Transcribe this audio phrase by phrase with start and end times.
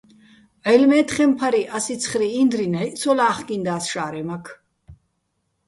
[0.65, 4.45] ჺაჲლ-მა́ჲთხემფარი, ას იცხრიჼ ინდრი ნჵაჲჸ ცო ლა́ხკინდას შა́რემაქ.